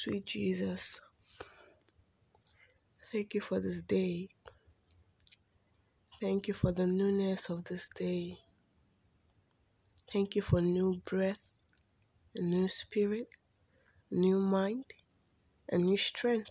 Sweet 0.00 0.26
Jesus, 0.26 1.00
thank 3.10 3.34
you 3.34 3.40
for 3.40 3.58
this 3.58 3.82
day. 3.82 4.28
Thank 6.20 6.46
you 6.46 6.54
for 6.54 6.70
the 6.70 6.86
newness 6.86 7.48
of 7.50 7.64
this 7.64 7.88
day. 7.88 8.38
Thank 10.12 10.36
you 10.36 10.42
for 10.42 10.60
new 10.60 11.00
breath, 11.04 11.52
a 12.36 12.40
new 12.42 12.68
spirit, 12.68 13.28
new 14.12 14.38
mind, 14.38 14.84
and 15.68 15.84
new 15.86 15.96
strength. 15.96 16.50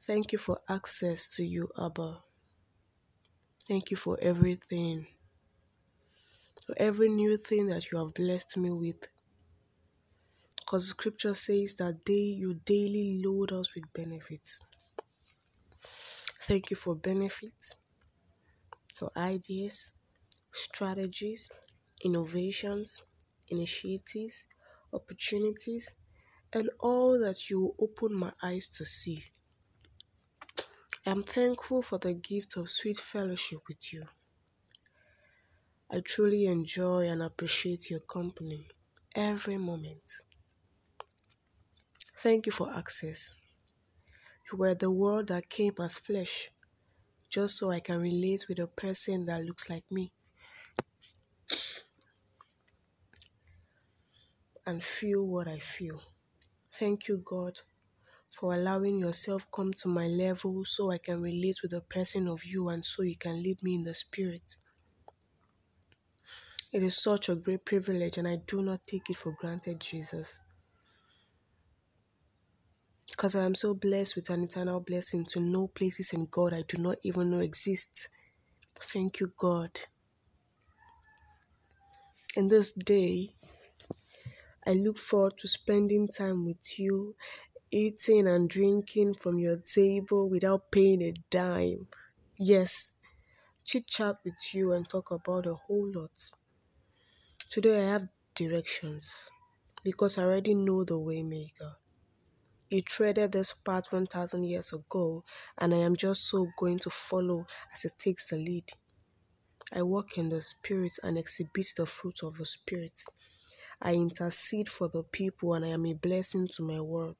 Thank 0.00 0.30
you 0.30 0.38
for 0.38 0.60
access 0.68 1.28
to 1.36 1.44
you, 1.44 1.68
Abba. 1.76 2.18
Thank 3.66 3.90
you 3.90 3.96
for 3.96 4.16
everything, 4.22 5.08
for 6.64 6.76
every 6.78 7.08
new 7.08 7.36
thing 7.36 7.66
that 7.66 7.90
you 7.90 7.98
have 7.98 8.14
blessed 8.14 8.56
me 8.56 8.70
with. 8.70 9.08
Because 10.70 10.86
scripture 10.90 11.34
says 11.34 11.74
that 11.80 12.04
day 12.04 12.30
you 12.42 12.54
daily 12.54 13.20
load 13.24 13.50
us 13.50 13.74
with 13.74 13.92
benefits. 13.92 14.62
Thank 16.42 16.70
you 16.70 16.76
for 16.76 16.94
benefits, 16.94 17.74
for 18.96 19.10
ideas, 19.16 19.90
strategies, 20.52 21.50
innovations, 22.04 23.02
initiatives, 23.48 24.46
opportunities, 24.92 25.92
and 26.52 26.70
all 26.78 27.18
that 27.18 27.50
you 27.50 27.74
open 27.80 28.14
my 28.14 28.30
eyes 28.40 28.68
to 28.68 28.86
see. 28.86 29.24
I 31.04 31.10
am 31.10 31.24
thankful 31.24 31.82
for 31.82 31.98
the 31.98 32.14
gift 32.14 32.56
of 32.56 32.68
sweet 32.68 32.98
fellowship 32.98 33.58
with 33.66 33.92
you. 33.92 34.04
I 35.90 35.98
truly 35.98 36.46
enjoy 36.46 37.08
and 37.08 37.24
appreciate 37.24 37.90
your 37.90 37.98
company 37.98 38.68
every 39.16 39.58
moment. 39.58 40.04
Thank 42.22 42.46
you 42.46 42.52
for 42.52 42.72
access. 42.72 43.40
You 44.52 44.58
were 44.58 44.74
the 44.74 44.90
word 44.90 45.28
that 45.28 45.48
came 45.48 45.74
as 45.80 45.96
flesh, 45.98 46.50
just 47.30 47.56
so 47.56 47.70
I 47.70 47.80
can 47.80 47.98
relate 48.00 48.44
with 48.48 48.58
a 48.58 48.66
person 48.66 49.24
that 49.24 49.44
looks 49.44 49.70
like 49.70 49.84
me 49.90 50.12
and 54.66 54.84
feel 54.84 55.26
what 55.26 55.48
I 55.48 55.58
feel. 55.58 56.02
Thank 56.72 57.08
you, 57.08 57.18
God, 57.24 57.60
for 58.38 58.54
allowing 58.54 58.98
yourself 58.98 59.50
come 59.50 59.72
to 59.74 59.88
my 59.88 60.06
level 60.06 60.64
so 60.64 60.90
I 60.90 60.98
can 60.98 61.22
relate 61.22 61.60
with 61.62 61.72
the 61.72 61.80
person 61.80 62.28
of 62.28 62.44
you 62.44 62.68
and 62.68 62.84
so 62.84 63.02
you 63.02 63.16
can 63.16 63.42
lead 63.42 63.62
me 63.62 63.76
in 63.76 63.84
the 63.84 63.94
spirit. 63.94 64.56
It 66.72 66.82
is 66.82 66.96
such 67.02 67.28
a 67.28 67.34
great 67.36 67.64
privilege 67.64 68.18
and 68.18 68.26
I 68.28 68.36
do 68.36 68.62
not 68.62 68.84
take 68.86 69.10
it 69.10 69.16
for 69.16 69.32
granted, 69.32 69.80
Jesus. 69.80 70.40
Because 73.10 73.34
I 73.34 73.44
am 73.44 73.54
so 73.54 73.74
blessed 73.74 74.16
with 74.16 74.30
an 74.30 74.44
eternal 74.44 74.80
blessing 74.80 75.24
to 75.26 75.40
know 75.40 75.68
places 75.68 76.12
in 76.12 76.26
God 76.30 76.54
I 76.54 76.62
do 76.62 76.78
not 76.78 76.98
even 77.02 77.30
know 77.30 77.40
exist. 77.40 78.08
Thank 78.74 79.20
you, 79.20 79.32
God. 79.36 79.80
In 82.36 82.48
this 82.48 82.72
day, 82.72 83.30
I 84.66 84.72
look 84.72 84.98
forward 84.98 85.36
to 85.38 85.48
spending 85.48 86.08
time 86.08 86.46
with 86.46 86.78
you, 86.78 87.16
eating 87.70 88.26
and 88.28 88.48
drinking 88.48 89.14
from 89.14 89.38
your 89.38 89.56
table 89.56 90.28
without 90.28 90.70
paying 90.70 91.02
a 91.02 91.12
dime. 91.30 91.88
Yes, 92.36 92.92
chit 93.64 93.86
chat 93.86 94.18
with 94.24 94.54
you 94.54 94.72
and 94.72 94.88
talk 94.88 95.10
about 95.10 95.46
a 95.46 95.54
whole 95.54 95.90
lot. 95.94 96.30
Today 97.50 97.80
I 97.82 97.90
have 97.90 98.08
directions 98.34 99.30
because 99.82 100.18
I 100.18 100.22
already 100.22 100.54
know 100.54 100.84
the 100.84 100.98
waymaker. 100.98 101.74
You 102.70 102.82
treaded 102.82 103.32
this 103.32 103.52
path 103.52 103.92
1000 103.92 104.44
years 104.44 104.72
ago, 104.72 105.24
and 105.58 105.74
I 105.74 105.78
am 105.78 105.96
just 105.96 106.28
so 106.28 106.46
going 106.56 106.78
to 106.80 106.90
follow 106.90 107.46
as 107.74 107.84
it 107.84 107.98
takes 107.98 108.30
the 108.30 108.36
lead. 108.36 108.70
I 109.72 109.82
walk 109.82 110.16
in 110.16 110.28
the 110.28 110.40
Spirit 110.40 110.92
and 111.02 111.18
exhibit 111.18 111.66
the 111.76 111.86
fruit 111.86 112.20
of 112.22 112.38
the 112.38 112.46
Spirit. 112.46 113.00
I 113.82 113.94
intercede 113.94 114.68
for 114.68 114.88
the 114.88 115.02
people 115.02 115.54
and 115.54 115.64
I 115.64 115.68
am 115.68 115.84
a 115.84 115.94
blessing 115.94 116.48
to 116.56 116.62
my 116.62 116.80
world. 116.80 117.16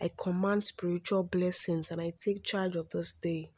I 0.00 0.10
command 0.16 0.64
spiritual 0.64 1.24
blessings 1.24 1.90
and 1.90 2.00
I 2.00 2.12
take 2.20 2.44
charge 2.44 2.76
of 2.76 2.90
this 2.90 3.12
day. 3.12 3.50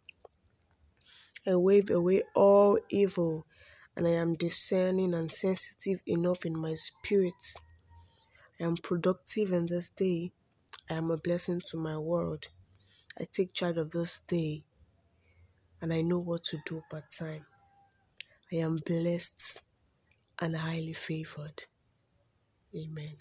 I 1.47 1.57
wave 1.57 1.91
away 1.91 2.23
all 2.35 2.79
evil 2.89 3.47
and 3.95 4.07
I 4.07 4.13
am 4.13 4.35
discerning 4.35 5.13
and 5.13 5.31
sensitive 5.31 6.01
enough 6.07 6.47
in 6.47 6.59
my 6.59 6.73
spirit. 6.75 7.55
I 8.59 8.65
am 8.65 8.77
productive 8.77 9.53
in 9.53 9.67
this 9.67 9.91
day. 9.91 10.33
I 10.89 10.95
am 10.95 11.11
a 11.11 11.19
blessing 11.19 11.61
to 11.69 11.77
my 11.77 11.99
world. 11.99 12.49
I 13.21 13.25
take 13.25 13.55
charge 13.55 13.79
of 13.79 13.91
this 13.93 14.21
day 14.21 14.65
and 15.81 15.93
I 15.93 16.01
know 16.01 16.19
what 16.19 16.43
to 16.45 16.59
do 16.67 16.83
part 16.91 17.11
time. 17.13 17.47
I 18.51 18.57
am 18.57 18.77
blessed 18.79 19.61
and 20.41 20.57
highly 20.57 20.95
favored. 20.95 21.67
Amen. 22.75 23.17